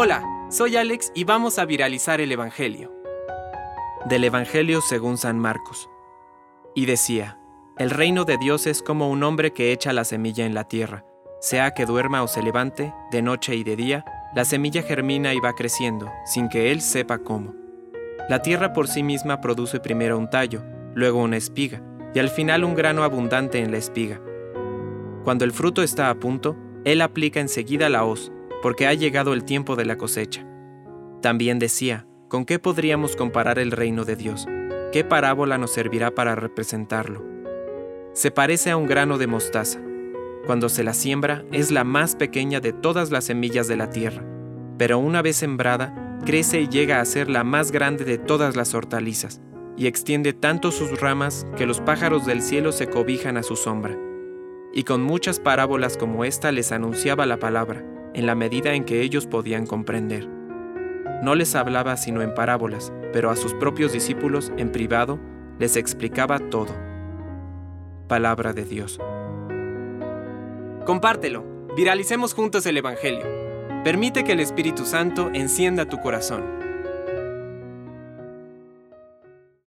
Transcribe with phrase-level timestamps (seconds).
[0.00, 2.92] Hola, soy Alex y vamos a viralizar el Evangelio.
[4.04, 5.90] Del Evangelio según San Marcos.
[6.74, 7.40] Y decía,
[7.78, 11.04] el reino de Dios es como un hombre que echa la semilla en la tierra.
[11.40, 14.04] Sea que duerma o se levante, de noche y de día,
[14.36, 17.54] la semilla germina y va creciendo, sin que él sepa cómo.
[18.28, 20.62] La tierra por sí misma produce primero un tallo,
[20.94, 21.82] luego una espiga,
[22.14, 24.20] y al final un grano abundante en la espiga.
[25.24, 28.30] Cuando el fruto está a punto, él aplica enseguida la hoz,
[28.62, 30.46] porque ha llegado el tiempo de la cosecha.
[31.22, 34.46] También decía, ¿con qué podríamos comparar el reino de Dios?
[34.92, 37.24] ¿Qué parábola nos servirá para representarlo?
[38.12, 39.80] Se parece a un grano de mostaza.
[40.46, 44.24] Cuando se la siembra es la más pequeña de todas las semillas de la tierra,
[44.78, 48.74] pero una vez sembrada, crece y llega a ser la más grande de todas las
[48.74, 49.40] hortalizas,
[49.76, 53.96] y extiende tanto sus ramas que los pájaros del cielo se cobijan a su sombra.
[54.72, 57.84] Y con muchas parábolas como esta les anunciaba la palabra,
[58.18, 60.26] en la medida en que ellos podían comprender.
[61.22, 65.20] No les hablaba sino en parábolas, pero a sus propios discípulos en privado
[65.60, 66.74] les explicaba todo.
[68.08, 68.98] Palabra de Dios.
[70.84, 71.44] Compártelo,
[71.76, 73.24] viralicemos juntos el Evangelio.
[73.84, 76.42] Permite que el Espíritu Santo encienda tu corazón.